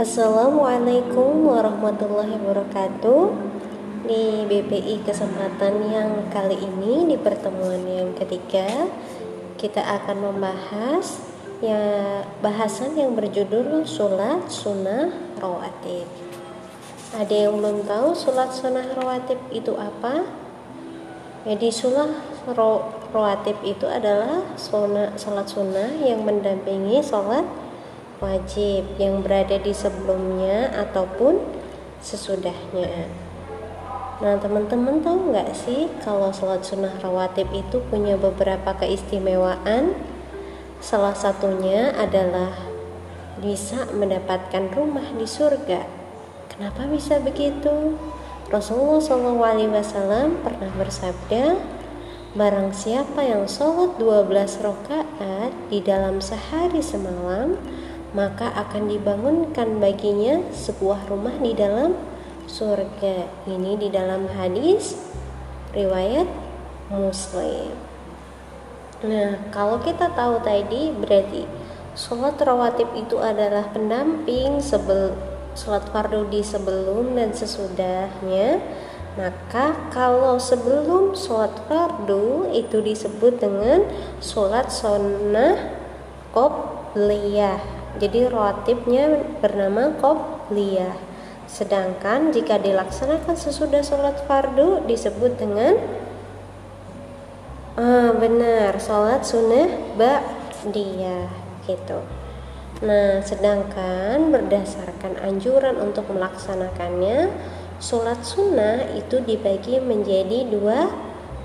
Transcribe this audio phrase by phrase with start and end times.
[0.00, 3.36] Assalamualaikum warahmatullahi wabarakatuh
[4.08, 8.88] Di BPI kesempatan yang kali ini Di pertemuan yang ketiga
[9.60, 11.20] Kita akan membahas
[11.60, 11.84] ya
[12.40, 16.08] bahasan yang berjudul Sulat Sunnah Rawatib
[17.20, 20.24] Ada yang belum tahu Sulat Sunnah Rawatib itu apa?
[21.44, 22.20] Jadi sunnah
[23.12, 27.48] rawatib itu adalah sholat sunnah yang mendampingi sholat
[28.20, 31.40] wajib yang berada di sebelumnya ataupun
[32.04, 33.08] sesudahnya.
[34.20, 39.96] Nah, teman-teman tahu nggak sih kalau sholat sunnah rawatib itu punya beberapa keistimewaan?
[40.84, 42.52] Salah satunya adalah
[43.40, 45.88] bisa mendapatkan rumah di surga.
[46.52, 47.96] Kenapa bisa begitu?
[48.52, 51.56] Rasulullah SAW pernah bersabda,
[52.30, 57.58] Barang siapa yang sholat 12 rakaat di dalam sehari semalam,
[58.10, 61.94] maka akan dibangunkan baginya sebuah rumah di dalam
[62.50, 63.46] surga.
[63.46, 64.98] Ini di dalam hadis
[65.70, 66.26] riwayat
[66.90, 67.70] Muslim.
[69.06, 71.46] Nah, kalau kita tahu tadi berarti
[71.94, 74.58] sholat rawatib itu adalah pendamping
[75.54, 78.58] sholat fardu di sebelum dan sesudahnya.
[79.18, 83.86] Maka kalau sebelum sholat fardu itu disebut dengan
[84.22, 85.58] sholat sunnah
[86.30, 90.94] qobliyah jadi rotibnya bernama qobliyah.
[91.50, 95.74] Sedangkan jika dilaksanakan sesudah sholat fardu disebut dengan
[97.74, 99.66] ah, benar sholat sunnah
[99.98, 101.26] ba'diyah
[101.66, 101.98] gitu.
[102.80, 107.28] Nah, sedangkan berdasarkan anjuran untuk melaksanakannya,
[107.76, 110.88] sholat sunnah itu dibagi menjadi dua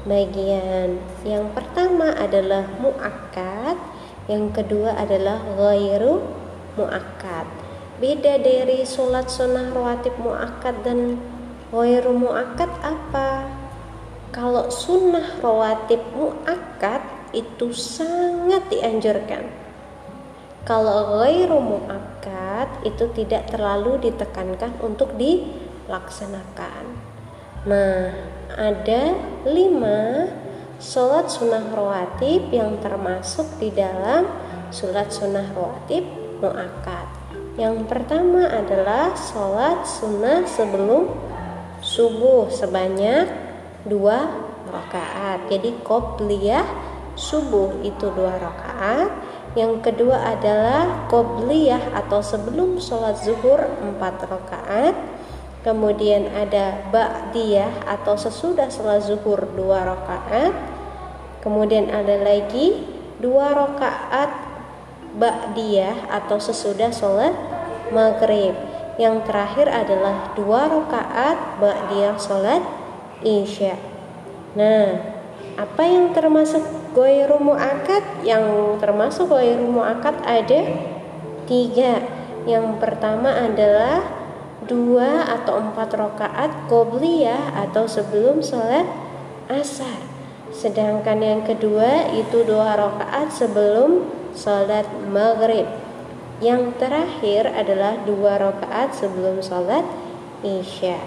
[0.08, 0.96] bagian.
[1.28, 3.76] Yang pertama adalah muakkad,
[4.26, 6.26] yang kedua adalah ghairu
[6.76, 7.46] muakkad.
[8.02, 11.22] Beda dari sholat sunnah rawatib muakkad dan
[11.70, 13.46] ghairu muakkad apa?
[14.34, 19.48] Kalau sunnah rawatib muakkad itu sangat dianjurkan.
[20.66, 26.98] Kalau ghairu muakkad itu tidak terlalu ditekankan untuk dilaksanakan.
[27.70, 28.10] Nah,
[28.58, 29.02] ada
[29.46, 30.30] lima
[30.80, 34.28] sholat sunnah rawatib yang termasuk di dalam
[34.72, 36.04] sholat sunnah rawatib
[36.44, 37.08] muakkad.
[37.56, 41.08] Yang pertama adalah sholat sunnah sebelum
[41.80, 43.32] subuh sebanyak
[43.88, 44.28] dua
[44.68, 45.48] rakaat.
[45.48, 46.68] Jadi qobliyah
[47.16, 49.10] subuh itu dua rakaat.
[49.56, 55.15] Yang kedua adalah qobliyah atau sebelum sholat zuhur empat rakaat.
[55.66, 60.54] Kemudian ada ba'diyah atau sesudah sholat zuhur dua rakaat.
[61.42, 62.86] Kemudian ada lagi
[63.18, 64.30] dua rakaat
[65.18, 67.34] ba'diyah atau sesudah sholat
[67.90, 68.54] maghrib.
[69.02, 72.62] Yang terakhir adalah dua rakaat ba'diyah sholat
[73.26, 73.74] isya.
[74.54, 75.02] Nah,
[75.58, 76.62] apa yang termasuk
[76.94, 78.22] goyru mu'akad?
[78.22, 80.62] Yang termasuk goyru mu'akad ada
[81.50, 82.06] tiga.
[82.46, 84.15] Yang pertama adalah
[84.66, 88.86] dua atau empat rakaat qobliyah atau sebelum sholat
[89.50, 90.02] asar.
[90.50, 95.66] Sedangkan yang kedua itu dua rakaat sebelum sholat maghrib.
[96.44, 99.88] Yang terakhir adalah dua rakaat sebelum sholat
[100.44, 101.00] isya.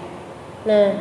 [0.65, 0.97] Nah,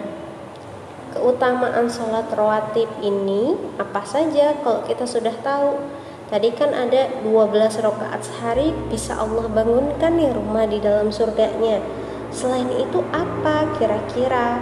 [1.17, 5.81] keutamaan sholat rawatib ini apa saja kalau kita sudah tahu
[6.29, 11.81] Tadi kan ada 12 rakaat sehari bisa Allah bangunkan nih rumah di dalam surganya.
[12.28, 14.61] Selain itu apa kira-kira?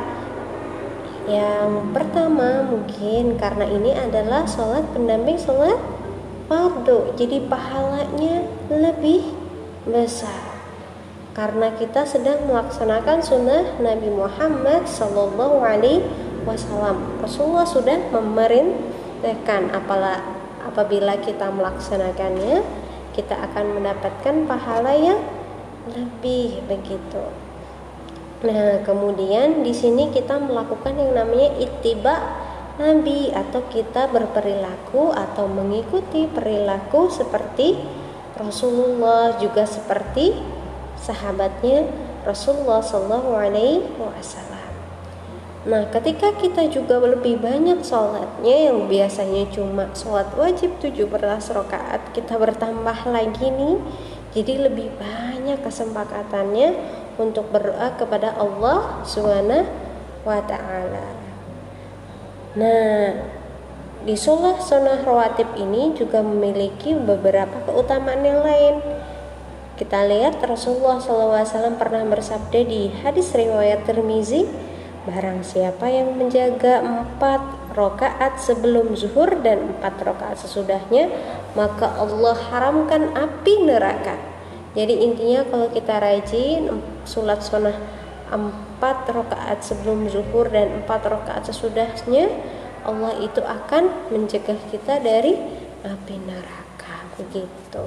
[1.26, 5.74] Yang pertama mungkin karena ini adalah sholat pendamping sholat
[6.46, 9.34] fardu, jadi pahalanya lebih
[9.82, 10.54] besar.
[11.34, 14.86] Karena kita sedang melaksanakan sunnah Nabi Muhammad
[16.46, 17.18] Wasallam.
[17.18, 20.22] Rasulullah sudah memerintahkan apalah
[20.62, 22.62] apabila kita melaksanakannya,
[23.18, 25.18] kita akan mendapatkan pahala yang
[25.90, 27.26] lebih begitu.
[28.44, 32.20] Nah, kemudian di sini kita melakukan yang namanya ittiba
[32.76, 37.80] Nabi atau kita berperilaku atau mengikuti perilaku seperti
[38.36, 40.36] Rasulullah juga seperti
[41.00, 41.88] sahabatnya
[42.28, 44.56] Rasulullah Shallallahu Alaihi Wasallam.
[45.66, 51.10] Nah, ketika kita juga lebih banyak sholatnya yang biasanya cuma sholat wajib 17
[51.50, 53.74] rakaat, kita bertambah lagi nih,
[54.36, 56.76] jadi lebih banyak kesempakatannya
[57.16, 59.64] untuk berdoa kepada Allah Subhanahu
[60.28, 61.16] wa taala.
[62.60, 63.16] Nah,
[64.04, 68.76] di sholat sunnah rawatib ini juga memiliki beberapa keutamaan yang lain.
[69.76, 74.48] kita lihat Rasulullah SAW pernah bersabda di hadis riwayat Tirmizi,
[75.04, 81.12] barang siapa yang menjaga empat rokaat sebelum zuhur dan empat rokaat sesudahnya,
[81.52, 84.16] maka Allah haramkan api neraka.
[84.72, 86.72] Jadi intinya kalau kita rajin
[87.04, 87.76] sulat sunnah
[88.32, 92.32] empat rokaat sebelum zuhur dan empat rokaat sesudahnya,
[92.82, 95.36] Allah itu akan mencegah kita dari
[95.84, 97.06] api neraka.
[97.20, 97.84] Begitu.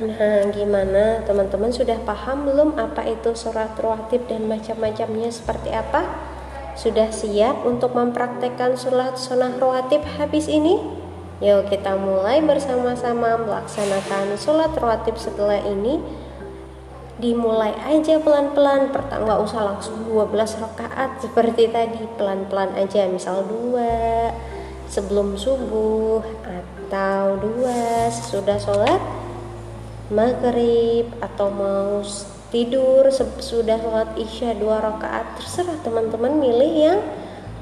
[0.00, 6.29] Nah, gimana teman-teman sudah paham belum apa itu surat rawatib dan macam-macamnya seperti apa?
[6.80, 10.80] Sudah siap untuk mempraktekkan sholat sunnah rawatib habis ini?
[11.44, 16.00] Yuk kita mulai bersama-sama melaksanakan sholat rawatib setelah ini.
[17.20, 18.96] Dimulai aja pelan-pelan.
[18.96, 22.00] Pertama nggak usah langsung 12 rakaat seperti tadi.
[22.16, 24.32] Pelan-pelan aja misal dua
[24.88, 29.04] sebelum subuh atau dua sesudah sholat
[30.08, 32.00] maghrib atau mau
[32.50, 37.00] tidur sudah sholat isya dua rakaat terserah teman-teman milih yang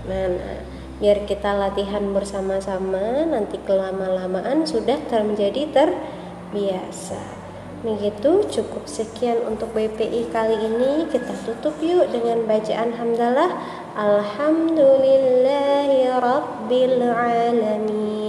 [0.09, 0.65] mana.
[0.99, 7.23] Biar kita latihan bersama-sama nanti kelama-lamaan sudah terjadi terbiasa.
[7.87, 11.07] Begitu cukup sekian untuk BPI kali ini.
[11.07, 13.63] Kita tutup yuk dengan bacaan hamdalah
[13.95, 18.28] Alhamdulillahi Rabbil Alamin